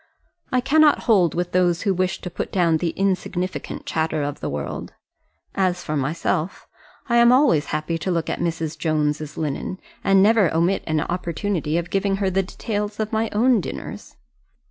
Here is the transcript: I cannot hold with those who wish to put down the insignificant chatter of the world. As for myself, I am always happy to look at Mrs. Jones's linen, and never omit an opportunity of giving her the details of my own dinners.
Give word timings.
I 0.51 0.61
cannot 0.61 1.03
hold 1.03 1.35
with 1.35 1.51
those 1.51 1.83
who 1.83 1.93
wish 1.93 2.21
to 2.21 2.31
put 2.31 2.51
down 2.51 2.77
the 2.77 2.89
insignificant 2.97 3.85
chatter 3.85 4.23
of 4.23 4.39
the 4.39 4.49
world. 4.49 4.93
As 5.53 5.83
for 5.83 5.95
myself, 5.95 6.67
I 7.07 7.17
am 7.17 7.31
always 7.31 7.65
happy 7.65 7.99
to 7.99 8.09
look 8.09 8.27
at 8.27 8.39
Mrs. 8.39 8.75
Jones's 8.79 9.37
linen, 9.37 9.77
and 10.03 10.23
never 10.23 10.51
omit 10.55 10.81
an 10.87 11.01
opportunity 11.01 11.77
of 11.77 11.91
giving 11.91 12.15
her 12.15 12.31
the 12.31 12.41
details 12.41 12.99
of 12.99 13.13
my 13.13 13.29
own 13.31 13.61
dinners. 13.61 14.15